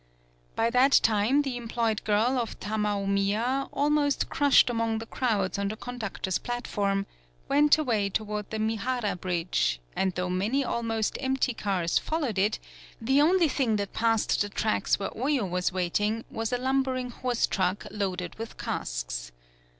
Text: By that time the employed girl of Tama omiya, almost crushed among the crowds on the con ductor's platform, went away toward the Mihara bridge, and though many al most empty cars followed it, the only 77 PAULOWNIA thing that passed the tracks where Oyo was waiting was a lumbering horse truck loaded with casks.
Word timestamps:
By 0.55 0.71
that 0.71 0.93
time 1.03 1.43
the 1.43 1.55
employed 1.57 2.03
girl 2.05 2.39
of 2.39 2.59
Tama 2.59 2.95
omiya, 2.97 3.69
almost 3.71 4.29
crushed 4.29 4.67
among 4.67 4.97
the 4.97 5.05
crowds 5.05 5.59
on 5.59 5.67
the 5.67 5.75
con 5.75 5.99
ductor's 5.99 6.39
platform, 6.39 7.05
went 7.47 7.77
away 7.77 8.09
toward 8.09 8.49
the 8.49 8.57
Mihara 8.57 9.15
bridge, 9.15 9.79
and 9.95 10.11
though 10.15 10.27
many 10.27 10.65
al 10.65 10.81
most 10.81 11.19
empty 11.21 11.53
cars 11.53 11.99
followed 11.99 12.39
it, 12.39 12.57
the 12.99 13.21
only 13.21 13.47
77 13.47 13.49
PAULOWNIA 13.49 13.55
thing 13.57 13.75
that 13.75 13.93
passed 13.93 14.41
the 14.41 14.49
tracks 14.49 14.97
where 14.97 15.11
Oyo 15.11 15.47
was 15.47 15.71
waiting 15.71 16.25
was 16.31 16.51
a 16.51 16.57
lumbering 16.57 17.11
horse 17.11 17.45
truck 17.45 17.85
loaded 17.91 18.33
with 18.39 18.57
casks. 18.57 19.31